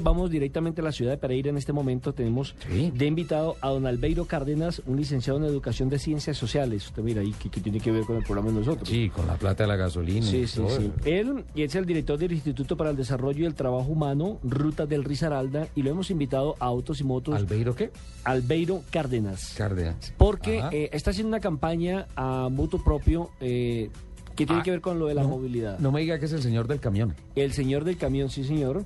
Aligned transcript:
Vamos 0.00 0.30
directamente 0.30 0.80
a 0.82 0.84
la 0.84 0.92
ciudad 0.92 1.10
de 1.10 1.18
Pereira. 1.18 1.50
En 1.50 1.56
este 1.56 1.72
momento 1.72 2.12
tenemos 2.14 2.54
de 2.94 3.06
invitado 3.06 3.56
a 3.60 3.70
don 3.70 3.88
Albeiro 3.88 4.24
Cárdenas, 4.24 4.80
un 4.86 4.96
licenciado 4.96 5.40
en 5.40 5.46
Educación 5.46 5.88
de 5.88 5.98
Ciencias 5.98 6.36
Sociales. 6.38 6.86
Usted 6.86 7.02
mira 7.02 7.22
ahí 7.22 7.32
que, 7.32 7.50
que 7.50 7.60
tiene 7.60 7.80
que 7.80 7.90
ver 7.90 8.04
con 8.04 8.14
el 8.16 8.22
programa 8.22 8.50
de 8.52 8.60
nosotros. 8.60 8.88
Sí, 8.88 9.10
con 9.10 9.26
la 9.26 9.34
plata 9.34 9.64
de 9.64 9.66
la 9.66 9.74
gasolina. 9.74 10.24
Sí, 10.24 10.36
y 10.42 10.46
sí, 10.46 10.58
todo. 10.60 10.70
sí. 10.78 10.92
Él 11.04 11.44
es 11.56 11.74
el 11.74 11.86
director 11.86 12.16
del 12.20 12.30
Instituto 12.30 12.76
para 12.76 12.90
el 12.90 12.96
Desarrollo 12.96 13.42
y 13.42 13.46
el 13.46 13.56
Trabajo 13.56 13.88
Humano, 13.90 14.38
Ruta 14.44 14.86
del 14.86 15.02
Risaralda, 15.02 15.66
y 15.74 15.82
lo 15.82 15.90
hemos 15.90 16.08
invitado 16.12 16.54
a 16.60 16.66
Autos 16.66 17.00
y 17.00 17.04
Motos, 17.04 17.34
¿Albeiro 17.34 17.74
qué? 17.74 17.90
Albeiro 18.22 18.84
Cárdenas. 18.92 19.54
Cárdenas. 19.58 20.14
Porque 20.16 20.62
eh, 20.70 20.90
está 20.92 21.10
haciendo 21.10 21.30
una 21.30 21.40
campaña 21.40 22.06
a 22.14 22.48
mutuo 22.48 22.80
propio 22.84 23.30
eh, 23.40 23.90
que 24.36 24.46
tiene 24.46 24.60
Ah, 24.60 24.64
que 24.64 24.70
ver 24.70 24.80
con 24.82 25.00
lo 25.00 25.08
de 25.08 25.14
la 25.14 25.24
no, 25.24 25.30
movilidad. 25.30 25.80
No 25.80 25.90
me 25.90 26.00
diga 26.02 26.20
que 26.20 26.26
es 26.26 26.32
el 26.32 26.42
señor 26.42 26.68
del 26.68 26.78
camión. 26.78 27.16
El 27.34 27.52
señor 27.52 27.82
del 27.82 27.96
camión, 27.96 28.30
sí, 28.30 28.44
señor. 28.44 28.84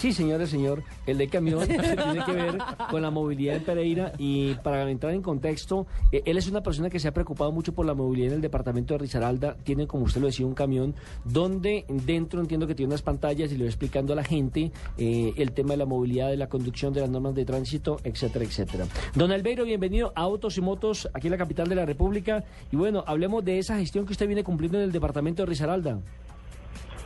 Sí, 0.00 0.14
señor, 0.14 0.40
el 0.40 0.48
señor. 0.48 0.82
El 1.06 1.18
del 1.18 1.28
camión 1.28 1.60
tiene 1.68 2.24
que 2.24 2.32
ver 2.32 2.56
con 2.90 3.02
la 3.02 3.10
movilidad 3.10 3.56
en 3.56 3.64
Pereira. 3.64 4.12
Y 4.16 4.54
para 4.54 4.90
entrar 4.90 5.12
en 5.12 5.20
contexto, 5.20 5.86
eh, 6.10 6.22
él 6.24 6.38
es 6.38 6.48
una 6.48 6.62
persona 6.62 6.88
que 6.88 6.98
se 6.98 7.08
ha 7.08 7.12
preocupado 7.12 7.52
mucho 7.52 7.74
por 7.74 7.84
la 7.84 7.92
movilidad 7.92 8.28
en 8.28 8.34
el 8.36 8.40
departamento 8.40 8.94
de 8.94 8.98
Risaralda. 8.98 9.58
Tiene, 9.62 9.86
como 9.86 10.04
usted 10.04 10.22
lo 10.22 10.28
decía, 10.28 10.46
un 10.46 10.54
camión 10.54 10.94
donde 11.26 11.84
dentro 11.86 12.40
entiendo 12.40 12.66
que 12.66 12.74
tiene 12.74 12.88
unas 12.88 13.02
pantallas 13.02 13.52
y 13.52 13.58
le 13.58 13.64
va 13.64 13.68
explicando 13.68 14.14
a 14.14 14.16
la 14.16 14.24
gente 14.24 14.72
eh, 14.96 15.34
el 15.36 15.52
tema 15.52 15.72
de 15.72 15.76
la 15.76 15.84
movilidad, 15.84 16.30
de 16.30 16.38
la 16.38 16.48
conducción, 16.48 16.94
de 16.94 17.02
las 17.02 17.10
normas 17.10 17.34
de 17.34 17.44
tránsito, 17.44 18.00
etcétera, 18.02 18.46
etcétera. 18.46 18.86
Don 19.14 19.30
Albeiro, 19.32 19.66
bienvenido 19.66 20.14
a 20.16 20.22
Autos 20.22 20.56
y 20.56 20.62
Motos 20.62 21.10
aquí 21.12 21.26
en 21.26 21.32
la 21.32 21.38
capital 21.38 21.68
de 21.68 21.74
la 21.74 21.84
República. 21.84 22.42
Y 22.72 22.76
bueno, 22.76 23.04
hablemos 23.06 23.44
de 23.44 23.58
esa 23.58 23.76
gestión 23.76 24.06
que 24.06 24.12
usted 24.12 24.26
viene 24.26 24.44
cumpliendo 24.44 24.78
en 24.78 24.84
el 24.84 24.92
departamento 24.92 25.42
de 25.42 25.46
Risaralda. 25.50 26.00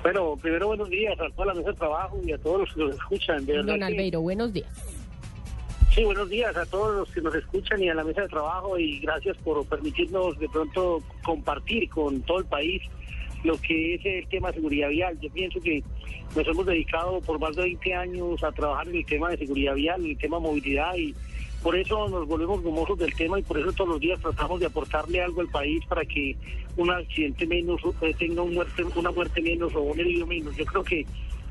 Bueno, 0.04 0.36
primero 0.36 0.66
buenos 0.66 0.90
días 0.90 1.18
a 1.18 1.30
toda 1.30 1.46
la 1.46 1.54
mesa 1.54 1.70
de 1.70 1.76
trabajo 1.78 2.20
y 2.22 2.30
a 2.30 2.36
todos 2.36 2.60
los 2.60 2.74
que 2.74 2.80
nos 2.82 2.94
escuchan. 2.94 3.46
De 3.46 3.54
Don 3.62 3.78
que- 3.78 3.84
Albeiro, 3.84 4.20
buenos 4.20 4.52
días. 4.52 4.68
Sí, 5.94 6.04
buenos 6.04 6.28
días 6.28 6.54
a 6.58 6.66
todos 6.66 6.94
los 6.94 7.10
que 7.10 7.22
nos 7.22 7.34
escuchan 7.34 7.82
y 7.82 7.88
a 7.88 7.94
la 7.94 8.04
mesa 8.04 8.20
de 8.20 8.28
trabajo 8.28 8.78
y 8.78 8.98
gracias 8.98 9.34
por 9.38 9.64
permitirnos 9.66 10.38
de 10.38 10.46
pronto 10.50 10.98
compartir 11.24 11.88
con 11.88 12.20
todo 12.20 12.40
el 12.40 12.44
país 12.44 12.82
lo 13.44 13.58
que 13.58 13.94
es 13.94 14.04
el 14.04 14.26
tema 14.28 14.48
de 14.48 14.54
seguridad 14.56 14.90
vial. 14.90 15.18
Yo 15.22 15.30
pienso 15.30 15.58
que 15.60 15.82
nos 16.36 16.46
hemos 16.46 16.66
dedicado 16.66 17.22
por 17.22 17.38
más 17.38 17.56
de 17.56 17.62
20 17.62 17.94
años 17.94 18.44
a 18.44 18.52
trabajar 18.52 18.86
en 18.88 18.96
el 18.96 19.06
tema 19.06 19.30
de 19.30 19.38
seguridad 19.38 19.74
vial, 19.74 20.04
en 20.04 20.10
el 20.10 20.18
tema 20.18 20.36
de 20.36 20.42
movilidad 20.42 20.94
y 20.96 21.14
por 21.64 21.74
eso 21.76 22.06
nos 22.10 22.28
volvemos 22.28 22.60
gomosos 22.60 22.98
del 22.98 23.14
tema 23.14 23.38
y 23.38 23.42
por 23.42 23.58
eso 23.58 23.72
todos 23.72 23.88
los 23.88 24.00
días 24.00 24.20
tratamos 24.20 24.60
de 24.60 24.66
aportarle 24.66 25.22
algo 25.22 25.40
al 25.40 25.48
país 25.48 25.82
para 25.86 26.04
que 26.04 26.36
un 26.76 26.90
accidente 26.90 27.46
menos 27.46 27.80
eh, 28.02 28.14
tenga 28.18 28.42
una 28.42 29.10
muerte 29.10 29.40
menos 29.40 29.74
o 29.74 29.80
un 29.80 29.98
herido 29.98 30.26
menos. 30.26 30.54
Yo 30.56 30.66
creo 30.66 30.84
que 30.84 31.06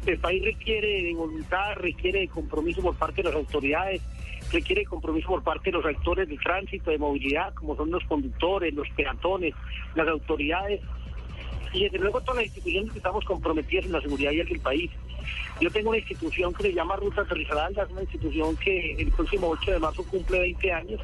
el 0.06 0.20
país 0.20 0.46
requiere 0.46 1.02
de 1.02 1.16
voluntad, 1.16 1.74
requiere 1.78 2.20
de 2.20 2.28
compromiso 2.28 2.84
por 2.84 2.96
parte 2.96 3.24
de 3.24 3.30
las 3.30 3.36
autoridades, 3.36 4.04
requiere 4.52 4.86
compromiso 4.86 5.30
por 5.30 5.42
parte 5.42 5.72
de 5.72 5.78
los 5.78 5.86
actores 5.88 6.30
de 6.30 6.38
tránsito, 6.38 6.92
de 6.92 7.00
movilidad, 7.00 7.52
como 7.56 7.76
son 7.76 7.90
los 7.90 8.04
conductores, 8.04 8.72
los 8.72 8.88
peatones, 8.92 9.56
las 9.96 10.08
autoridades 10.08 10.80
y 11.74 11.84
desde 11.84 12.00
luego 12.00 12.22
todas 12.22 12.38
las 12.38 12.46
instituciones 12.46 12.92
que 12.92 12.98
estamos 13.00 13.26
comprometidas 13.26 13.86
en 13.86 13.92
la 13.92 14.02
seguridad 14.02 14.32
vial 14.32 14.48
del 14.48 14.60
país. 14.60 14.92
Yo 15.60 15.72
tengo 15.72 15.90
una 15.90 16.00
institución 16.00 16.54
que 16.54 16.64
se 16.64 16.74
llama 16.74 16.96
Ruta 16.96 17.26
es 17.32 17.92
una 17.92 18.02
institución 18.02 18.56
que 18.58 18.94
el 18.94 19.12
próximo 19.12 19.50
8 19.50 19.72
de 19.72 19.80
marzo 19.80 20.04
cumple 20.04 20.40
20 20.40 20.72
años 20.72 21.02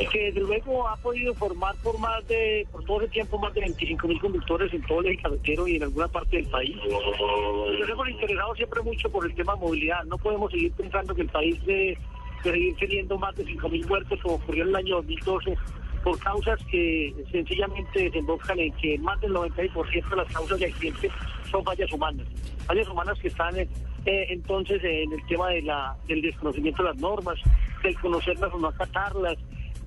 y 0.00 0.06
que 0.06 0.24
desde 0.24 0.40
luego 0.40 0.88
ha 0.88 0.96
podido 0.96 1.34
formar 1.34 1.74
por 1.82 1.98
más 1.98 2.26
de, 2.26 2.66
por 2.72 2.84
todo 2.84 3.02
ese 3.02 3.10
tiempo, 3.10 3.38
más 3.38 3.54
de 3.54 3.60
25 3.60 4.08
mil 4.08 4.20
conductores 4.20 4.72
en 4.72 4.82
todo 4.82 5.02
el 5.02 5.20
carretero 5.20 5.68
y 5.68 5.76
en 5.76 5.84
alguna 5.84 6.08
parte 6.08 6.36
del 6.36 6.46
país. 6.46 6.76
Nos 6.76 7.88
hemos 7.88 8.08
interesado 8.08 8.54
siempre 8.56 8.82
mucho 8.82 9.08
por 9.10 9.24
el 9.26 9.34
tema 9.34 9.54
de 9.54 9.60
movilidad. 9.60 10.04
No 10.04 10.18
podemos 10.18 10.50
seguir 10.50 10.72
pensando 10.72 11.14
que 11.14 11.22
el 11.22 11.28
país 11.28 11.64
debe 11.64 11.98
de 12.42 12.50
seguir 12.50 12.76
teniendo 12.76 13.18
más 13.18 13.34
de 13.36 13.44
5 13.44 13.68
mil 13.68 13.86
muertos 13.86 14.18
como 14.22 14.34
ocurrió 14.36 14.64
en 14.64 14.70
el 14.70 14.76
año 14.76 14.96
2012 14.96 15.56
por 16.04 16.18
causas 16.18 16.62
que 16.70 17.14
sencillamente 17.32 18.04
desembocan 18.04 18.58
en 18.58 18.72
que 18.74 18.98
más 18.98 19.18
del 19.22 19.32
96% 19.32 20.10
de 20.10 20.16
las 20.16 20.32
causas 20.32 20.58
de 20.58 20.66
accidentes 20.66 21.10
son 21.50 21.64
fallas 21.64 21.90
humanas. 21.90 22.26
Fallas 22.66 22.86
humanas 22.88 23.18
que 23.18 23.28
están 23.28 23.56
eh, 23.56 23.68
entonces 24.04 24.84
en 24.84 25.10
el 25.12 25.26
tema 25.26 25.48
de 25.48 25.62
la, 25.62 25.96
del 26.06 26.20
desconocimiento 26.20 26.82
de 26.82 26.90
las 26.90 26.98
normas, 26.98 27.38
del 27.82 27.98
conocerlas 28.00 28.52
o 28.52 28.58
no 28.58 28.68
acatarlas, 28.68 29.38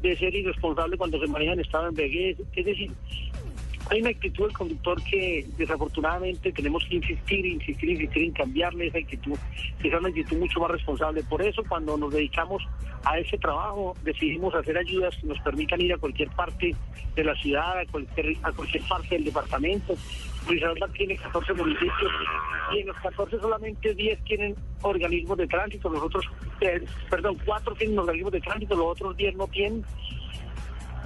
de 0.02 0.16
ser 0.16 0.34
irresponsable 0.34 0.98
cuando 0.98 1.20
se 1.20 1.28
maneja 1.28 1.54
en 1.54 1.60
estado 1.60 1.92
de. 1.92 2.36
Es 2.56 2.66
decir, 2.66 2.92
hay 3.90 4.02
una 4.02 4.10
actitud 4.10 4.46
del 4.46 4.54
conductor 4.54 5.02
que 5.04 5.46
desafortunadamente 5.58 6.52
tenemos 6.52 6.84
que 6.86 6.96
insistir, 6.98 7.46
insistir, 7.46 7.90
insistir 7.92 8.24
en 8.24 8.32
cambiarle 8.32 8.88
esa 8.88 8.98
actitud, 8.98 9.38
que 9.82 9.90
sea 9.90 10.00
una 10.00 10.10
actitud 10.10 10.38
mucho 10.38 10.60
más 10.60 10.72
responsable. 10.72 11.24
Por 11.24 11.42
eso 11.42 11.64
cuando 11.68 11.98
nos 11.98 12.12
dedicamos 12.12 12.64
a 13.06 13.18
ese 13.20 13.38
trabajo 13.38 13.96
decidimos 14.04 14.54
hacer 14.56 14.78
ayudas 14.78 15.16
que 15.18 15.28
nos 15.28 15.40
permitan 15.40 15.80
ir 15.82 15.94
a 15.94 15.98
cualquier 15.98 16.30
parte 16.32 16.76
de 17.16 17.24
la 17.24 17.36
ciudad, 17.36 17.80
a 17.80 17.86
cualquier, 17.86 18.36
a 18.44 18.52
cualquier 18.52 18.84
parte 18.84 19.16
del 19.16 19.26
departamento. 19.26 19.96
Risaralda 20.48 20.88
tiene 20.90 21.18
14 21.18 21.54
municipios 21.54 22.12
y 22.74 22.80
en 22.80 22.88
los 22.88 22.98
14 22.98 23.40
solamente 23.40 23.94
10 23.94 24.24
tienen 24.24 24.56
organismos 24.82 25.38
de 25.38 25.48
tránsito, 25.48 25.90
los 25.90 26.04
otros, 26.04 26.26
eh, 26.62 26.84
perdón, 27.10 27.38
4 27.46 27.76
tienen 27.76 28.00
organismos 28.00 28.32
de 28.32 28.42
tránsito, 28.42 28.76
los 28.76 28.88
otros 28.88 29.18
10 29.18 29.36
no 29.36 29.48
tienen. 29.48 29.84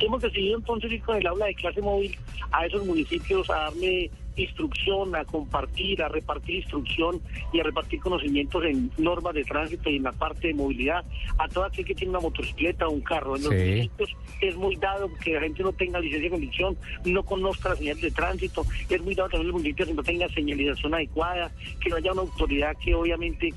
Hemos 0.01 0.21
decidido 0.21 0.57
entonces 0.57 0.91
ir 0.91 1.01
con 1.01 1.17
el 1.17 1.27
aula 1.27 1.45
de 1.45 1.55
clase 1.55 1.81
móvil 1.81 2.17
a 2.51 2.65
esos 2.65 2.85
municipios 2.85 3.49
a 3.49 3.55
darle 3.55 4.09
instrucción, 4.37 5.13
a 5.15 5.25
compartir, 5.25 6.01
a 6.01 6.07
repartir 6.07 6.55
instrucción 6.55 7.21
y 7.53 7.59
a 7.59 7.63
repartir 7.63 7.99
conocimientos 7.99 8.63
en 8.63 8.89
normas 8.97 9.33
de 9.35 9.43
tránsito 9.43 9.89
y 9.89 9.97
en 9.97 10.03
la 10.03 10.13
parte 10.13 10.47
de 10.47 10.53
movilidad 10.53 11.03
a 11.37 11.47
todo 11.49 11.65
aquel 11.65 11.85
que 11.85 11.93
tiene 11.93 12.11
una 12.11 12.21
motocicleta 12.21 12.87
o 12.87 12.91
un 12.91 13.01
carro. 13.01 13.35
En 13.35 13.43
los 13.43 13.51
Sí. 13.53 13.57
municipios 13.59 14.09
es 14.41 14.55
muy 14.55 14.75
dado 14.77 15.09
que 15.23 15.33
la 15.33 15.41
gente 15.41 15.61
no 15.63 15.73
tenga 15.73 15.99
licencia 15.99 16.29
de 16.29 16.31
conducción, 16.31 16.77
no 17.05 17.23
conozca 17.23 17.69
las 17.69 17.77
señales 17.79 18.01
de 18.01 18.11
tránsito, 18.11 18.65
es 18.89 19.01
muy 19.03 19.13
dado 19.15 19.29
también 19.29 19.47
los 19.51 19.57
municipios 19.61 19.89
que 19.89 19.93
no 19.95 20.03
tenga 20.03 20.29
señalización 20.29 20.93
adecuada, 20.95 21.51
que 21.81 21.89
no 21.89 21.97
haya 21.97 22.11
una 22.13 22.21
autoridad 22.21 22.75
que 22.83 22.95
obviamente 22.95 23.53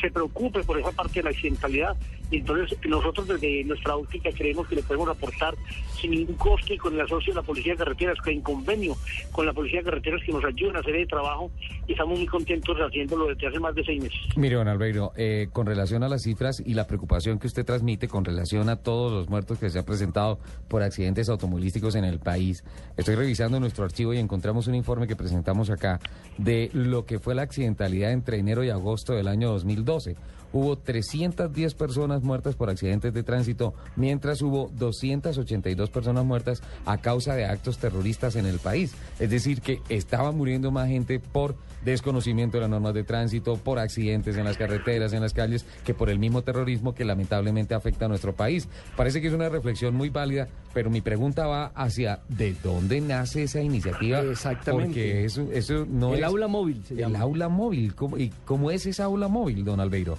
se 0.00 0.10
preocupe 0.10 0.62
por 0.64 0.78
esa 0.78 0.92
parte 0.92 1.14
de 1.20 1.22
la 1.24 1.30
accidentalidad. 1.30 1.96
Entonces 2.30 2.78
nosotros 2.86 3.28
desde 3.28 3.64
nuestra 3.64 3.96
óptica 3.96 4.30
creemos 4.32 4.66
que 4.68 4.76
le 4.76 4.82
podemos 4.82 5.08
aportar 5.08 5.54
sin 6.00 6.10
ningún 6.10 6.36
costo 6.36 6.72
y 6.72 6.78
con 6.78 6.94
el 6.94 7.00
asocio 7.00 7.32
de 7.32 7.40
la 7.40 7.46
Policía 7.46 7.72
de 7.72 7.78
Carreteras, 7.78 8.18
en 8.26 8.40
convenio 8.40 8.96
con 9.32 9.46
la 9.46 9.52
Policía 9.52 9.80
de 9.80 9.84
Carreteras 9.84 10.20
que 10.24 10.32
nos 10.32 10.44
ayudan 10.44 10.76
a 10.76 10.80
hacer 10.80 10.96
el 10.96 11.08
trabajo 11.08 11.50
y 11.86 11.92
estamos 11.92 12.18
muy 12.18 12.26
contentos 12.26 12.76
haciéndolo 12.78 13.28
desde 13.28 13.46
hace 13.46 13.58
más 13.60 13.74
de 13.74 13.84
seis 13.84 14.02
meses. 14.02 14.18
Mire, 14.36 14.56
don 14.56 14.68
Albeiro, 14.68 15.12
eh, 15.16 15.48
con 15.52 15.66
relación 15.66 16.02
a 16.02 16.08
las 16.08 16.22
cifras 16.22 16.62
y 16.64 16.74
la 16.74 16.86
preocupación 16.86 17.38
que 17.38 17.46
usted 17.46 17.64
transmite 17.64 18.08
con 18.08 18.24
relación 18.24 18.68
a 18.68 18.76
todos 18.76 19.12
los 19.12 19.28
muertos 19.28 19.58
que 19.58 19.70
se 19.70 19.78
han 19.78 19.84
presentado 19.84 20.38
por 20.68 20.82
accidentes 20.82 21.28
automovilísticos 21.28 21.94
en 21.94 22.04
el 22.04 22.18
país, 22.18 22.64
estoy 22.96 23.14
revisando 23.14 23.60
nuestro 23.60 23.84
archivo 23.84 24.14
y 24.14 24.18
encontramos 24.18 24.66
un 24.66 24.74
informe 24.74 25.06
que 25.06 25.16
presentamos 25.16 25.70
acá 25.70 26.00
de 26.38 26.70
lo 26.72 27.04
que 27.04 27.18
fue 27.18 27.34
la 27.34 27.42
accidentalidad 27.42 28.12
entre 28.12 28.38
enero 28.38 28.64
y 28.64 28.70
agosto 28.70 29.14
del 29.14 29.28
año 29.28 29.50
2012. 29.50 30.16
Hubo 30.52 30.76
310 30.76 31.74
personas 31.74 32.13
muertas 32.22 32.54
por 32.54 32.70
accidentes 32.70 33.12
de 33.12 33.22
tránsito, 33.22 33.74
mientras 33.96 34.42
hubo 34.42 34.70
282 34.74 35.90
personas 35.90 36.24
muertas 36.24 36.62
a 36.86 36.98
causa 36.98 37.34
de 37.34 37.46
actos 37.46 37.78
terroristas 37.78 38.36
en 38.36 38.46
el 38.46 38.58
país. 38.58 38.94
Es 39.18 39.30
decir, 39.30 39.60
que 39.60 39.80
estaba 39.88 40.32
muriendo 40.32 40.70
más 40.70 40.88
gente 40.88 41.20
por 41.20 41.56
desconocimiento 41.84 42.56
de 42.56 42.62
las 42.62 42.70
normas 42.70 42.94
de 42.94 43.04
tránsito, 43.04 43.56
por 43.56 43.78
accidentes 43.78 44.36
en 44.36 44.44
las 44.44 44.56
carreteras, 44.56 45.12
en 45.12 45.20
las 45.20 45.34
calles, 45.34 45.66
que 45.84 45.94
por 45.94 46.10
el 46.10 46.18
mismo 46.18 46.42
terrorismo 46.42 46.94
que 46.94 47.04
lamentablemente 47.04 47.74
afecta 47.74 48.06
a 48.06 48.08
nuestro 48.08 48.34
país. 48.34 48.68
Parece 48.96 49.20
que 49.20 49.28
es 49.28 49.34
una 49.34 49.48
reflexión 49.48 49.94
muy 49.94 50.08
válida, 50.08 50.48
pero 50.72 50.90
mi 50.90 51.00
pregunta 51.00 51.46
va 51.46 51.66
hacia 51.74 52.20
¿de 52.28 52.54
dónde 52.62 53.00
nace 53.00 53.44
esa 53.44 53.60
iniciativa? 53.60 54.20
Exactamente. 54.20 54.86
Porque 54.86 55.24
eso, 55.24 55.48
eso 55.52 55.86
no 55.88 56.14
el 56.14 56.20
es... 56.20 56.24
aula 56.24 56.48
móvil 56.48 56.82
se 56.84 56.94
El 57.02 57.16
aula 57.16 57.48
móvil, 57.48 57.94
¿cómo, 57.94 58.18
¿y 58.18 58.32
cómo 58.44 58.70
es 58.70 58.86
esa 58.86 59.04
aula 59.04 59.28
móvil, 59.28 59.64
don 59.64 59.80
Albeiro? 59.80 60.16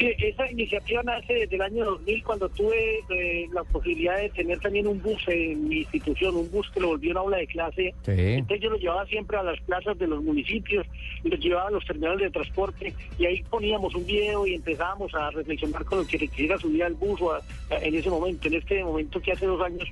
Esa 0.00 0.50
iniciativa 0.50 1.02
nace 1.02 1.34
desde 1.34 1.56
el 1.56 1.62
año 1.62 1.84
2000 1.84 2.24
cuando 2.24 2.48
tuve 2.48 3.00
eh, 3.10 3.46
la 3.52 3.62
posibilidad 3.64 4.16
de 4.18 4.30
tener 4.30 4.58
también 4.60 4.86
un 4.86 5.00
bus 5.02 5.22
en 5.28 5.68
mi 5.68 5.78
institución, 5.80 6.36
un 6.36 6.50
bus 6.50 6.68
que 6.70 6.80
lo 6.80 6.88
volvió 6.88 7.10
una 7.10 7.20
aula 7.20 7.36
de 7.36 7.46
clase. 7.46 7.94
Sí. 8.04 8.12
Entonces 8.16 8.60
yo 8.62 8.70
lo 8.70 8.76
llevaba 8.78 9.04
siempre 9.06 9.36
a 9.36 9.42
las 9.42 9.60
plazas 9.60 9.98
de 9.98 10.06
los 10.06 10.22
municipios, 10.22 10.86
lo 11.22 11.36
llevaba 11.36 11.68
a 11.68 11.72
los 11.72 11.84
terminales 11.84 12.20
de 12.20 12.30
transporte 12.30 12.94
y 13.18 13.26
ahí 13.26 13.42
poníamos 13.50 13.94
un 13.94 14.06
video 14.06 14.46
y 14.46 14.54
empezábamos 14.54 15.14
a 15.14 15.30
reflexionar 15.32 15.84
con 15.84 15.98
lo 15.98 16.06
que 16.06 16.18
quisiera 16.18 16.58
subir 16.58 16.82
al 16.84 16.94
bus 16.94 17.20
o 17.20 17.32
a- 17.32 17.42
en 17.82 17.94
ese 17.94 18.08
momento, 18.10 18.48
en 18.48 18.54
este 18.54 18.82
momento 18.82 19.20
que 19.20 19.32
hace 19.32 19.46
dos 19.46 19.60
años 19.62 19.88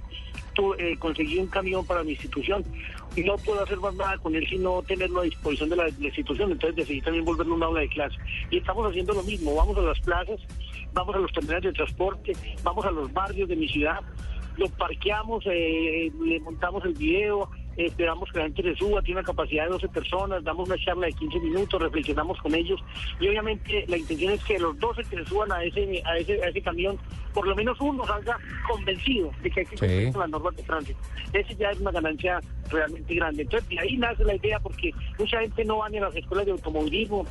tu- 0.59 0.75
eh, 0.75 0.97
conseguí 0.99 1.39
un 1.39 1.47
camión 1.47 1.87
para 1.87 2.03
mi 2.03 2.11
institución 2.13 2.65
y 3.15 3.23
no 3.23 3.37
puedo 3.39 3.63
hacer 3.63 3.79
más 3.79 3.95
nada 3.95 4.19
con 4.19 4.35
él 4.35 4.45
sino 4.49 4.83
tenerlo 4.83 5.21
a 5.21 5.23
disposición 5.23 5.69
de 5.71 5.77
la, 5.77 5.89
institución, 5.89 6.51
entonces 6.51 6.75
decidí 6.75 7.01
también 7.01 7.25
volverlo 7.25 7.55
un 7.55 7.63
aula 7.63 7.81
de 7.81 7.89
clase. 7.89 8.17
Y 8.51 8.59
estamos 8.59 8.89
haciendo 8.89 9.13
lo 9.13 9.23
mismo, 9.23 9.55
vamos 9.55 9.79
a 9.79 9.83
las 9.83 10.01
plazas, 10.01 10.41
vamos 10.93 11.15
a 11.15 11.19
los 11.21 11.33
terminales 11.33 11.63
de 11.63 11.73
transporte, 11.73 12.33
vamos 12.65 12.85
a 12.85 12.91
los 12.91 13.13
barrios 13.13 13.49
de 13.49 13.55
mi 13.55 13.69
ciudad, 13.69 14.01
lo 14.57 14.69
parqueamos, 14.71 15.45
eh, 15.47 16.11
le 16.21 16.41
montamos 16.41 16.85
el 16.85 16.95
video, 16.95 17.49
esperamos 17.87 18.31
que 18.33 18.39
la 18.39 18.45
gente 18.47 18.63
se 18.63 18.75
suba, 18.77 19.01
tiene 19.03 19.21
una 19.21 19.27
capacidad 19.27 19.65
de 19.65 19.71
12 19.71 19.89
personas, 19.89 20.43
damos 20.45 20.69
una 20.69 20.79
charla 20.79 21.07
de 21.07 21.13
15 21.13 21.41
minutos, 21.41 21.81
reflexionamos 21.81 22.39
con 22.41 22.55
ellos 22.55 22.81
y 23.21 23.29
obviamente 23.29 23.85
la 23.89 23.97
intención 23.97 24.33
es 24.33 24.43
que 24.45 24.59
los 24.59 24.79
12 24.79 25.03
que 25.05 25.17
se 25.17 25.25
suban 25.27 25.53
a 25.53 25.63
ese, 25.63 26.03
a 26.05 26.17
ese, 26.19 26.43
a 26.43 26.49
ese 26.49 26.61
camión, 26.63 26.99
por 27.33 27.47
lo 27.47 27.55
menos 27.55 27.81
uno 27.81 28.05
salga 28.07 28.37
convencido 28.69 29.31
de 29.43 29.51
que 29.51 29.61
hay 29.61 29.67
que 29.67 29.77
Sí. 29.77 29.87
cumplir 29.87 30.13
con 30.13 30.21
las 30.23 30.31
normas 30.31 30.57
de 30.57 30.63
tránsito. 30.65 30.99
Ese 31.33 31.55
ya 31.57 31.71
es 31.71 31.79
una 31.81 31.93
ganancia 31.93 32.41
realmente 32.71 33.15
grande. 33.15 33.43
Entonces, 33.43 33.69
de 33.69 33.79
ahí 33.79 33.97
nace 33.97 34.25
la 34.25 34.35
idea 34.35 34.59
porque 34.61 34.91
mucha 35.19 35.41
gente 35.41 35.65
no 35.65 35.79
va 35.79 35.89
ni 35.89 35.99
a 35.99 36.03
las 36.03 36.17
escuelas 36.17 36.47
de 36.47 36.53
automovilismo, 36.53 37.25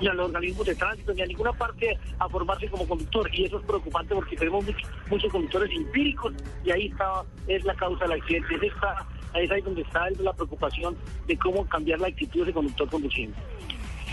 ni 0.00 0.06
a 0.06 0.12
los 0.14 0.26
organismos 0.26 0.66
de 0.66 0.74
tránsito, 0.74 1.12
ni 1.14 1.22
a 1.22 1.26
ninguna 1.26 1.52
parte 1.52 1.98
a 2.18 2.28
formarse 2.28 2.68
como 2.68 2.86
conductor. 2.86 3.28
Y 3.34 3.44
eso 3.46 3.58
es 3.58 3.64
preocupante 3.64 4.14
porque 4.14 4.36
tenemos 4.36 4.64
muchos, 4.64 4.82
muchos 5.10 5.32
conductores 5.32 5.70
empíricos 5.72 6.32
y 6.64 6.70
ahí 6.70 6.86
está, 6.86 7.24
es 7.48 7.64
la 7.64 7.74
causa 7.74 8.04
del 8.06 8.20
accidente. 8.20 8.54
Es, 8.56 8.62
esta, 8.62 9.06
es 9.34 9.50
ahí 9.50 9.60
donde 9.60 9.82
está 9.82 10.08
la 10.20 10.32
preocupación 10.32 10.96
de 11.26 11.36
cómo 11.38 11.66
cambiar 11.66 12.00
la 12.00 12.08
actitud 12.08 12.46
de 12.46 12.52
conductor 12.52 12.88
conduciendo. 12.88 13.36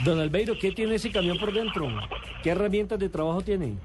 Don 0.03 0.19
Albeiro, 0.19 0.57
¿qué 0.59 0.71
tiene 0.71 0.95
ese 0.95 1.11
camión 1.11 1.37
por 1.37 1.53
dentro? 1.53 1.87
¿Qué 2.43 2.49
herramientas 2.49 2.99
de 2.99 3.09
trabajo 3.09 3.41
tiene? 3.41 3.75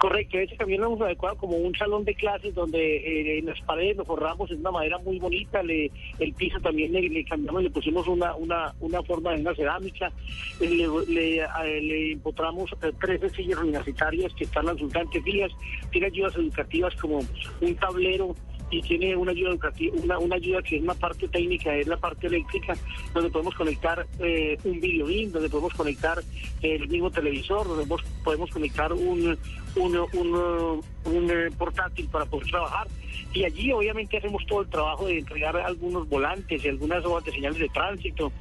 Correcto, 0.00 0.38
ese 0.38 0.56
camión 0.56 0.80
lo 0.80 0.86
hemos 0.86 1.00
adecuado 1.02 1.36
como 1.36 1.58
un 1.58 1.74
salón 1.74 2.06
de 2.06 2.14
clases 2.14 2.54
donde 2.54 2.78
eh, 2.78 3.38
en 3.38 3.44
las 3.44 3.60
paredes 3.60 3.98
lo 3.98 4.06
forramos 4.06 4.48
de 4.48 4.56
una 4.56 4.70
madera 4.70 4.96
muy 4.96 5.18
bonita, 5.18 5.62
le, 5.62 5.90
el 6.18 6.32
piso 6.32 6.58
también 6.58 6.90
le, 6.92 7.02
le 7.02 7.22
cambiamos, 7.22 7.62
le 7.62 7.68
pusimos 7.68 8.08
una, 8.08 8.34
una, 8.34 8.74
una 8.80 9.02
forma 9.02 9.34
de 9.34 9.42
una 9.42 9.54
cerámica, 9.54 10.10
le, 10.58 10.88
le, 11.06 11.46
le 11.82 12.12
empotramos 12.12 12.70
eh, 12.82 12.92
13 12.98 13.28
sillas 13.28 13.58
universitarias 13.58 14.32
que 14.32 14.44
están 14.44 14.70
absolutamente 14.70 15.20
fijas, 15.20 15.52
tiene 15.90 16.06
ayudas 16.06 16.34
educativas 16.34 16.94
como 16.96 17.18
un 17.60 17.74
tablero 17.76 18.34
y 18.70 18.80
tiene 18.82 19.16
una 19.16 19.32
ayuda 19.32 19.50
educativa, 19.50 19.96
una, 20.02 20.18
una 20.18 20.36
ayuda 20.36 20.62
que 20.62 20.76
es 20.76 20.82
una 20.82 20.94
parte 20.94 21.28
técnica, 21.28 21.74
es 21.74 21.86
la 21.86 21.96
parte 21.96 22.28
eléctrica, 22.28 22.74
donde 23.12 23.30
podemos 23.30 23.54
conectar 23.54 24.06
eh, 24.20 24.56
un 24.64 24.80
video 24.80 25.08
link, 25.08 25.30
donde 25.30 25.48
podemos 25.48 25.74
conectar 25.74 26.22
el 26.62 26.88
mismo 26.88 27.10
televisor, 27.10 27.66
donde 27.66 27.84
podemos, 27.86 28.02
podemos 28.22 28.50
conectar 28.50 28.92
un, 28.92 29.36
un, 29.76 29.96
un, 29.96 30.82
un, 31.04 31.30
eh, 31.30 31.50
portátil 31.58 32.08
para 32.08 32.24
poder 32.26 32.46
trabajar. 32.48 32.86
Y 33.32 33.44
allí 33.44 33.72
obviamente 33.72 34.16
hacemos 34.16 34.44
todo 34.46 34.62
el 34.62 34.68
trabajo 34.68 35.06
de 35.06 35.18
entregar 35.18 35.56
algunos 35.56 36.08
volantes 36.08 36.64
y 36.64 36.68
algunas 36.68 37.04
hojas 37.04 37.24
de 37.24 37.32
señales 37.32 37.58
de 37.58 37.68
tránsito. 37.68 38.32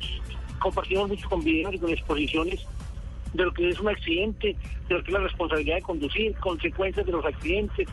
Compartimos 0.60 1.10
mucho 1.10 1.30
con 1.30 1.44
videos 1.44 1.74
y 1.74 1.80
con 1.80 1.90
exposiciones 1.90 2.66
de 3.34 3.44
lo 3.44 3.52
que 3.54 3.70
es 3.70 3.80
un 3.80 3.90
accidente, 3.90 4.56
de 4.88 4.96
lo 4.96 5.04
que 5.04 5.12
es 5.12 5.14
la 5.14 5.20
responsabilidad 5.20 5.76
de 5.76 5.82
conducir, 5.82 6.36
consecuencias 6.38 7.06
de 7.06 7.12
los 7.12 7.26
accidentes, 7.26 7.88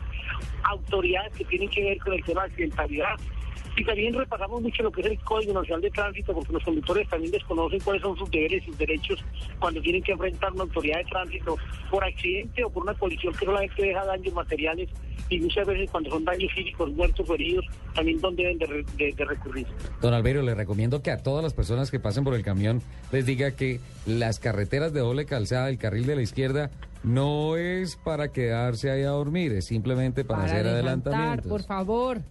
autoridades 0.63 1.33
que 1.33 1.45
tienen 1.45 1.69
que 1.69 1.83
ver 1.83 1.97
con 1.99 2.13
el 2.13 2.23
tema 2.23 2.41
de 2.41 2.47
accidentalidad. 2.47 3.15
Y 3.77 3.83
también 3.85 4.11
repasamos 4.15 4.59
mucho 4.61 4.81
lo 4.81 4.91
que 4.91 5.01
es 5.01 5.07
el 5.07 5.19
Código 5.19 5.53
Nacional 5.53 5.81
de 5.81 5.91
Tránsito, 5.91 6.33
porque 6.33 6.51
los 6.51 6.63
conductores 6.63 7.07
también 7.09 7.31
desconocen 7.31 7.79
cuáles 7.81 8.01
son 8.01 8.17
sus 8.17 8.29
deberes 8.31 8.63
y 8.63 8.65
sus 8.65 8.77
derechos 8.77 9.23
cuando 9.59 9.79
tienen 9.81 10.01
que 10.01 10.13
enfrentar 10.13 10.51
una 10.53 10.63
autoridad 10.63 10.97
de 10.97 11.05
tránsito 11.05 11.57
por 11.91 12.03
accidente 12.03 12.63
o 12.63 12.71
por 12.71 12.81
una 12.83 12.95
colisión 12.95 13.33
que 13.33 13.45
solamente 13.45 13.81
deja 13.85 14.03
daños 14.03 14.33
materiales 14.33 14.89
y 15.29 15.39
muchas 15.41 15.67
veces 15.67 15.91
cuando 15.91 16.09
son 16.09 16.25
daños 16.25 16.51
físicos, 16.53 16.91
muertos 16.93 17.29
o 17.29 17.35
heridos, 17.35 17.65
también 17.93 18.19
donde 18.19 18.43
deben 18.43 18.57
de, 18.57 18.85
de- 19.05 19.13
de 19.13 19.25
recurrir. 19.25 19.67
Don 20.01 20.13
Albeiro, 20.13 20.41
le 20.41 20.55
recomiendo 20.55 21.03
que 21.03 21.11
a 21.11 21.21
todas 21.21 21.43
las 21.43 21.53
personas 21.53 21.91
que 21.91 21.99
pasen 21.99 22.23
por 22.23 22.33
el 22.33 22.43
camión 22.43 22.81
les 23.11 23.27
diga 23.27 23.51
que 23.51 23.79
las 24.07 24.39
carreteras 24.39 24.91
de 24.91 25.01
doble 25.01 25.25
calzada, 25.25 25.69
el 25.69 25.77
carril 25.77 26.07
de 26.07 26.15
la 26.15 26.21
izquierda, 26.23 26.71
no 27.03 27.57
es 27.57 27.95
para 27.95 28.31
quedarse 28.31 28.89
ahí 28.89 29.03
a 29.03 29.09
dormir, 29.09 29.51
es 29.51 29.65
simplemente 29.65 30.25
para, 30.25 30.45
hacer 30.45 30.65
adelantar, 30.65 31.13
adelantamientos. 31.13 31.51
por 31.51 31.63
favor. 31.63 32.21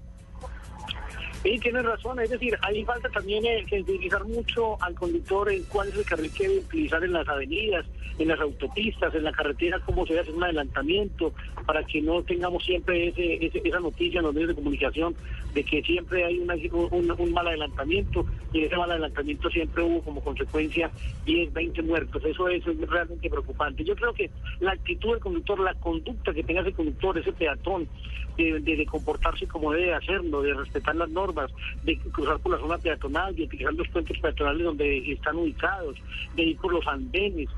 Sí, 1.46 1.60
tienes 1.60 1.84
razón. 1.84 2.18
Es 2.18 2.30
decir, 2.30 2.58
ahí 2.62 2.84
falta 2.84 3.08
también 3.08 3.46
eh, 3.46 3.64
sensibilizar 3.70 4.24
mucho 4.24 4.82
al 4.82 4.94
conductor 4.96 5.48
en 5.52 5.62
cuál 5.64 5.88
es 5.88 5.96
el 5.96 6.04
carril 6.04 6.32
que 6.32 6.48
debe 6.48 6.58
utilizar 6.60 7.04
en 7.04 7.12
las 7.12 7.28
avenidas, 7.28 7.86
en 8.18 8.26
las 8.26 8.40
autopistas, 8.40 9.14
en 9.14 9.22
la 9.22 9.30
carretera, 9.30 9.78
cómo 9.86 10.04
se 10.06 10.18
hacer 10.18 10.34
un 10.34 10.42
adelantamiento, 10.42 11.32
para 11.64 11.84
que 11.84 12.02
no 12.02 12.20
tengamos 12.24 12.64
siempre 12.64 13.08
ese, 13.08 13.52
esa 13.62 13.78
noticia 13.78 14.18
en 14.18 14.24
los 14.24 14.34
medios 14.34 14.48
de 14.48 14.54
comunicación 14.56 15.14
de 15.54 15.62
que 15.62 15.82
siempre 15.82 16.24
hay 16.24 16.38
un, 16.40 17.32
mal 17.32 17.46
adelantamiento 17.46 18.26
y 18.52 18.62
ese 18.64 18.76
mal 18.76 18.90
adelantamiento 18.90 19.48
siempre 19.48 19.84
hubo 19.84 20.02
como 20.02 20.22
consecuencia 20.24 20.90
10, 21.26 21.52
20 21.52 21.82
muertos. 21.82 22.24
Eso, 22.24 22.48
eso 22.48 22.72
es 22.72 22.80
realmente 22.88 23.30
preocupante. 23.30 23.84
Yo 23.84 23.94
creo 23.94 24.12
que 24.12 24.30
la 24.58 24.72
actitud 24.72 25.12
del 25.12 25.20
conductor, 25.20 25.60
la 25.60 25.74
conducta 25.74 26.32
que 26.34 26.42
tenga 26.42 26.62
ese 26.62 26.72
conductor, 26.72 27.16
ese 27.18 27.32
peatón, 27.32 27.86
de- 28.36 28.60
de 28.60 28.84
comportarse 28.84 29.46
como 29.46 29.72
debe 29.72 29.94
hacerlo, 29.94 30.42
de 30.42 30.52
respetar 30.52 30.94
las 30.94 31.08
normas, 31.08 31.35
de 31.82 31.98
cruzar 31.98 32.38
por 32.38 32.52
la 32.52 32.58
zona 32.58 32.78
peatonal, 32.78 33.34
de 33.34 33.44
utilizar 33.44 33.74
los 33.74 33.88
puentes 33.88 34.18
peatonales 34.18 34.64
donde 34.64 35.12
están 35.12 35.36
ubicados, 35.36 35.96
de 36.34 36.42
ir 36.42 36.56
por 36.58 36.72
los 36.72 36.86
andenes, 36.86 37.48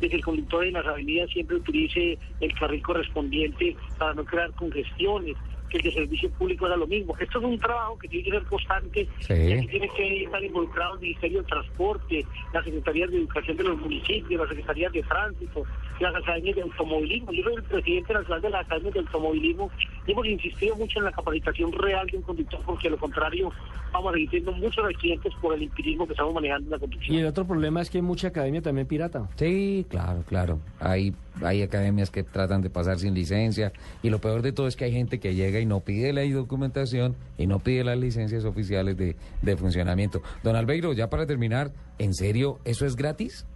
de 0.00 0.08
que 0.08 0.16
el 0.16 0.24
conductor 0.24 0.64
en 0.64 0.74
las 0.74 0.86
avenidas 0.86 1.30
siempre 1.30 1.56
utilice 1.56 2.18
el 2.40 2.54
carril 2.54 2.82
correspondiente 2.82 3.76
para 3.98 4.14
no 4.14 4.24
crear 4.24 4.50
congestiones, 4.52 5.36
que 5.68 5.78
el 5.78 5.82
de 5.82 5.92
servicio 5.92 6.30
público 6.30 6.66
era 6.66 6.76
lo 6.76 6.86
mismo. 6.86 7.16
Esto 7.18 7.38
es 7.38 7.44
un 7.44 7.58
trabajo 7.58 7.98
que 7.98 8.08
tiene 8.08 8.24
que 8.24 8.30
ser 8.30 8.44
constante, 8.44 9.08
Sí. 9.20 9.32
aquí 9.32 9.66
tiene 9.66 9.88
que 9.96 10.24
estar 10.24 10.44
involucrado 10.44 10.94
el 10.94 11.00
Ministerio 11.00 11.38
del 11.38 11.46
Transporte, 11.46 12.24
las 12.52 12.64
Secretarías 12.64 13.10
de 13.10 13.18
Educación 13.18 13.56
de 13.56 13.64
los 13.64 13.80
municipios, 13.80 14.40
las 14.40 14.48
Secretarías 14.48 14.92
de 14.92 15.02
Tránsito, 15.02 15.64
las 16.00 16.14
academias 16.14 16.56
de 16.56 16.62
automovilismo. 16.62 17.32
Yo 17.32 17.42
soy 17.42 17.54
el 17.54 17.62
presidente 17.64 18.14
nacional 18.14 18.42
de 18.42 18.50
las 18.50 18.64
academias 18.64 18.94
de 18.94 19.00
automovilismo 19.00 19.70
hemos 20.06 20.26
insistido 20.26 20.76
mucho 20.76 20.98
en 20.98 21.06
la 21.06 21.12
capacitación 21.12 21.72
real 21.72 22.06
de 22.06 22.18
un 22.18 22.22
conductor, 22.22 22.60
porque 22.64 22.88
a 22.88 22.90
lo 22.90 22.98
contrario 22.98 23.52
vamos 23.92 24.10
a 24.10 24.14
seguir 24.14 24.30
teniendo 24.30 24.52
muchos 24.52 24.84
accidentes 24.84 25.32
por 25.40 25.54
el 25.54 25.62
empirismo 25.62 26.06
que 26.06 26.12
estamos 26.12 26.34
manejando 26.34 26.66
en 26.66 26.70
la 26.70 26.78
conducción. 26.78 27.16
Y 27.16 27.20
el 27.20 27.26
otro 27.26 27.46
problema 27.46 27.80
es 27.80 27.90
que 27.90 27.98
hay 27.98 28.02
mucha 28.02 28.28
academia 28.28 28.62
también 28.62 28.86
pirata. 28.86 29.28
Sí, 29.36 29.86
claro, 29.88 30.22
claro. 30.26 30.60
Hay, 30.80 31.14
hay 31.42 31.62
academias 31.62 32.10
que 32.10 32.22
tratan 32.22 32.62
de 32.62 32.70
pasar 32.70 32.98
sin 32.98 33.14
licencia 33.14 33.72
y 34.02 34.10
lo 34.10 34.20
peor 34.20 34.42
de 34.42 34.52
todo 34.52 34.66
es 34.66 34.76
que 34.76 34.84
hay 34.84 34.92
gente 34.92 35.18
que 35.18 35.34
llega 35.34 35.60
y 35.60 35.66
no 35.66 35.80
pide 35.80 36.12
la 36.12 36.24
documentación 36.24 37.16
y 37.38 37.46
no 37.46 37.60
pide 37.60 37.84
las 37.84 37.98
licencias 37.98 38.44
oficiales 38.44 38.96
de, 38.96 39.16
de 39.42 39.56
funcionamiento. 39.56 40.22
Don 40.42 40.56
Albeiro, 40.56 40.92
ya 40.92 41.08
para 41.08 41.26
terminar, 41.26 41.72
¿en 41.98 42.14
serio 42.14 42.58
eso 42.64 42.86
es 42.86 42.96
gratis? 42.96 43.46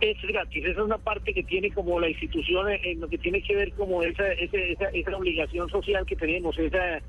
Es 0.00 0.16
gratis. 0.22 0.64
Esa 0.64 0.72
es 0.80 0.84
una 0.84 0.98
parte 0.98 1.32
que 1.34 1.42
tiene 1.42 1.70
como 1.72 1.98
la 2.00 2.08
institución 2.08 2.70
eh, 2.70 2.80
en 2.84 3.00
lo 3.00 3.08
que 3.08 3.18
tiene 3.18 3.42
que 3.42 3.54
ver 3.56 3.72
como 3.72 4.02
esa, 4.02 4.32
ese- 4.32 4.72
esa, 4.72 4.86
esa 4.86 5.16
obligación 5.16 5.68
social 5.70 6.04
que 6.06 6.16
tenemos, 6.16 6.58
esa 6.58 7.02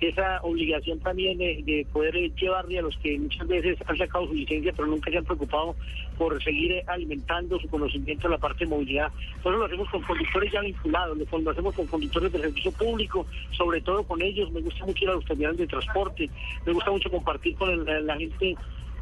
esa 0.00 0.40
obligación 0.42 0.98
también 0.98 1.38
de, 1.38 1.62
de 1.64 1.86
poder 1.92 2.12
llevarle 2.34 2.80
a 2.80 2.82
los 2.82 2.96
que 2.98 3.16
muchas 3.20 3.46
veces 3.46 3.78
han 3.86 3.96
sacado 3.96 4.26
su 4.26 4.34
licencia 4.34 4.72
pero 4.76 4.88
nunca 4.88 5.12
se 5.12 5.18
han 5.18 5.24
preocupado 5.24 5.76
por 6.18 6.42
seguir 6.42 6.82
alimentando 6.88 7.56
su 7.60 7.68
conocimiento 7.68 8.26
en 8.26 8.32
la 8.32 8.38
parte 8.38 8.64
de 8.64 8.70
movilidad. 8.70 9.12
Nosotros 9.36 9.60
lo 9.60 9.64
hacemos 9.66 9.88
con 9.90 10.02
conductores 10.02 10.50
ya 10.52 10.60
vinculados, 10.60 11.16
lo, 11.16 11.50
hacemos 11.52 11.74
con 11.76 11.86
conductores 11.86 12.32
de 12.32 12.40
servicio 12.40 12.72
público, 12.72 13.28
sobre 13.52 13.80
todo 13.80 14.02
con 14.02 14.20
ellos. 14.22 14.50
Me 14.50 14.60
gusta 14.62 14.84
mucho 14.84 15.04
ir 15.04 15.10
a 15.10 15.14
los 15.14 15.24
terminales 15.24 15.58
de 15.58 15.66
transporte, 15.68 16.28
me 16.66 16.72
gusta 16.72 16.90
mucho 16.90 17.08
compartir 17.08 17.54
con 17.54 17.70
el- 17.70 17.84
la, 17.84 18.00
la 18.00 18.16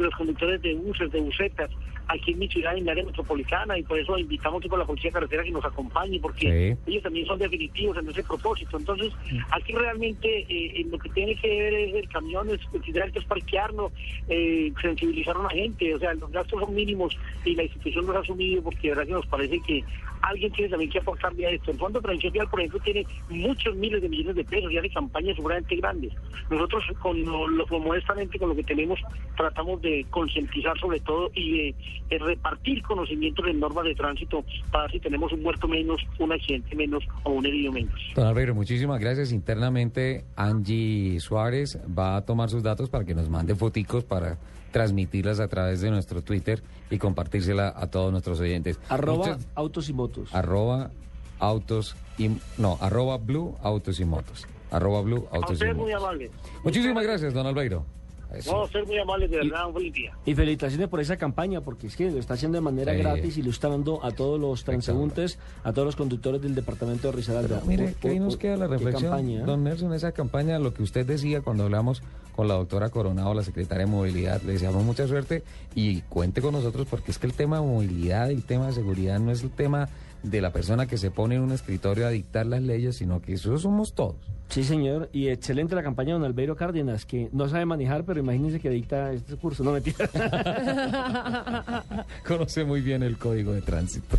los 0.05 0.15
conductores 0.15 0.61
de 0.63 0.75
buses, 0.75 1.11
de 1.13 1.21
busetas, 1.21 1.71
aquí 2.09 2.33
en 2.33 2.41
mi 2.41 2.49
ciudad, 2.49 2.77
en 2.77 2.83
el 2.83 2.89
área 2.89 3.05
metropolitana, 3.05 3.79
y 3.79 3.83
por 3.85 3.99
eso 3.99 4.19
invitamos 4.19 4.61
tipo, 4.63 4.75
a 4.75 4.79
la 4.81 4.85
policía 4.85 5.11
de 5.11 5.15
carretera 5.15 5.45
que 5.45 5.51
nos 5.53 5.65
acompañe, 5.65 6.19
porque 6.21 6.75
Sí. 6.85 6.91
ellos 6.91 7.03
también 7.05 7.27
son 7.27 7.39
definitivos 7.39 7.97
en 7.99 8.09
ese 8.09 8.25
propósito. 8.25 8.77
Entonces, 8.79 9.13
aquí 9.53 9.73
realmente 9.73 10.41
eh, 10.49 10.73
en 10.81 10.91
lo 10.91 10.99
que 10.99 11.09
tiene 11.11 11.37
que 11.37 11.49
ver 11.49 11.75
es 11.75 11.95
el 11.95 12.09
camión, 12.09 12.51
es 12.51 12.61
considerar 12.67 13.13
que 13.13 13.21
es 13.21 13.25
parquearlo, 13.27 13.93
eh, 14.29 14.73
sensibilizar 14.83 15.37
a 15.37 15.43
la 15.45 15.51
gente, 15.51 15.95
o 15.95 15.99
sea, 16.01 16.13
los 16.15 16.31
gastos 16.33 16.59
son 16.61 16.75
mínimos 16.75 17.17
y 17.45 17.55
la 17.55 17.63
institución 17.63 18.07
los 18.07 18.17
ha 18.17 18.21
asumido 18.21 18.63
porque 18.63 18.89
de 18.89 18.95
verdad 18.95 19.07
que 19.07 19.13
nos 19.13 19.27
parece 19.27 19.61
que 19.67 19.85
alguien 20.23 20.53
tiene 20.53 20.69
también 20.71 20.91
que 20.91 20.99
aportarle 20.99 21.47
a 21.47 21.51
esto. 21.51 21.71
El 21.71 21.79
Fondo 21.79 21.99
de 21.99 22.03
Prevención 22.03 22.33
Vial, 22.33 22.49
por 22.51 22.61
ejemplo, 22.61 22.81
tiene 22.81 23.07
muchos 23.31 23.75
miles 23.77 24.03
de 24.03 24.09
millones 24.09 24.35
de 24.37 24.45
pesos 24.45 24.71
y 24.71 24.77
hace 24.77 24.91
campañas 24.91 25.37
seguramente 25.37 25.77
grandes. 25.77 26.13
Nosotros, 26.51 26.85
con 26.99 27.25
lo, 27.25 27.47
lo- 27.49 27.67
modestamente 27.79 28.39
con 28.39 28.51
lo 28.51 28.57
que 28.57 28.65
tenemos, 28.65 28.99
tratamos 29.37 29.81
de 29.81 29.90
concientizar 30.11 30.79
sobre 30.79 31.01
todo 31.01 31.31
y 31.35 31.73
de 32.09 32.19
repartir 32.19 32.83
conocimientos 32.83 33.47
en 33.47 33.61
normas 33.61 33.85
de 33.85 33.95
tránsito 33.95 34.45
para 34.73 34.89
si 34.91 34.99
tenemos 35.01 35.33
un 35.33 35.43
muerto 35.43 35.69
menos, 35.69 36.01
un 36.19 36.33
accidente 36.33 36.75
menos 36.77 37.05
o 37.23 37.31
un 37.33 37.47
herido 37.47 37.73
menos. 37.73 37.95
Don 38.15 38.27
Albeiro, 38.27 38.55
muchísimas 38.55 38.99
gracias. 39.01 39.33
Internamente, 39.33 40.25
Angie 40.37 41.19
Suárez 41.21 41.79
va 41.97 42.17
a 42.17 42.23
tomar 42.25 42.51
sus 42.51 42.63
datos 42.63 42.89
para 42.91 43.05
que 43.05 43.15
nos 43.15 43.29
mande 43.29 43.55
foticos 43.55 44.05
para 44.05 44.39
transmitirlas 44.73 45.41
a 45.41 45.49
través 45.49 45.81
de 45.81 45.91
nuestro 45.91 46.23
Twitter 46.23 46.63
y 46.91 46.99
compartírsela 46.99 47.73
a 47.77 47.89
todos 47.91 48.13
nuestros 48.13 48.39
oyentes. 48.41 48.79
Arroba 48.89 49.19
Muchas- 49.29 49.49
autos 49.55 49.89
y 49.89 49.93
motos. 49.93 50.35
arroba 50.35 50.91
autos 51.39 51.97
y 52.19 52.29
no, 52.59 52.77
arroba 52.81 53.17
blue 53.19 53.57
autos 53.63 53.99
y 54.01 54.05
motos. 54.05 54.47
Arroba 54.71 55.01
blue 55.03 55.27
A 55.33 55.37
autos 55.37 55.51
y 55.51 55.55
ustedes 55.55 55.75
muy 55.77 55.87
motos. 55.91 56.05
amables. 56.05 56.31
Muchísimas 56.63 57.03
gracias, 57.03 57.35
don 57.35 57.47
Albeiro. 57.47 57.85
Eso. 58.35 58.53
No, 58.53 58.59
a 58.61 58.65
ustedes 58.65 58.87
muy 58.87 58.99
amables, 58.99 59.31
de 59.31 59.39
verdad, 59.39 59.67
un 59.69 59.75
feliz 59.75 59.93
día. 59.93 60.13
Y 60.25 60.35
felicitaciones 60.35 60.89
por 60.89 61.01
esa 61.01 61.17
campaña, 61.17 61.61
porque 61.61 61.87
es 61.89 61.97
que 61.97 62.11
lo 62.11 62.19
está 62.19 62.35
haciendo 62.35 62.57
de 62.57 62.63
manera 62.63 62.93
Sí. 62.93 62.99
gratis, 62.99 63.39
ilustrando 63.39 64.05
a 64.05 64.11
todos 64.13 64.39
los 64.41 64.65
transeúntes, 64.65 65.39
a 65.65 65.73
todos 65.73 65.87
los 65.87 65.97
conductores 65.97 66.41
del 66.41 66.55
departamento 66.55 67.09
de 67.09 67.17
Risaralda. 67.17 67.57
Pero 67.57 67.67
mire, 67.67 67.95
que 68.01 68.09
ahí 68.09 68.19
nos 68.21 68.37
queda 68.37 68.57
la 68.57 68.67
reflexión, 68.67 69.11
campaña, 69.11 69.41
¿eh? 69.41 69.45
don 69.45 69.65
Nelson, 69.65 69.93
esa 69.95 70.13
campaña, 70.13 70.59
lo 70.59 70.73
que 70.75 70.83
usted 70.83 71.07
decía 71.07 71.41
cuando 71.41 71.65
hablamos 71.65 72.03
con 72.37 72.47
la 72.49 72.55
doctora 72.55 72.89
Coronado, 72.91 73.35
la 73.35 73.43
secretaria 73.43 73.85
de 73.85 73.91
Movilidad, 73.91 74.41
le 74.43 74.53
deseamos 74.53 74.85
mucha 74.85 75.07
suerte 75.07 75.43
y 75.75 76.01
cuente 76.03 76.41
con 76.41 76.53
nosotros 76.53 76.87
porque 76.89 77.11
es 77.11 77.19
que 77.19 77.27
el 77.27 77.35
tema 77.35 77.61
de 77.61 77.67
movilidad 77.67 78.31
y 78.31 78.35
el 78.35 78.45
tema 78.45 78.69
de 78.69 78.73
seguridad 78.73 79.19
no 79.19 79.31
es 79.33 79.43
el 79.43 79.51
tema 79.51 79.89
de 80.23 80.41
la 80.41 80.53
persona 80.53 80.87
que 80.87 80.99
se 80.99 81.11
pone 81.11 81.37
en 81.37 81.43
un 81.43 81.53
escritorio 81.53 82.07
a 82.07 82.11
dictar 82.11 82.47
las 82.47 82.63
leyes, 82.63 82.97
sino 82.97 83.21
que 83.21 83.35
eso 83.35 83.57
somos 83.59 83.95
todos. 83.95 84.17
Sí, 84.51 84.65
señor, 84.65 85.09
y 85.13 85.29
excelente 85.29 85.77
la 85.77 85.83
campaña 85.83 86.09
de 86.09 86.15
don 86.15 86.25
Albeiro 86.25 86.57
Cárdenas, 86.57 87.07
que 87.07 87.29
no 87.33 87.49
sabe 87.49 87.67
manejar, 87.67 88.05
pero 88.05 88.19
imagínense 88.19 88.59
que 88.59 88.69
dicta 88.69 89.13
este 89.13 89.37
curso, 89.37 89.63
no 89.63 89.71
mentira. 89.73 90.11
Conoce 92.27 92.65
muy 92.65 92.81
bien 92.81 93.05
el 93.05 93.17
código 93.17 93.53
de 93.53 93.63
tránsito. 93.63 94.19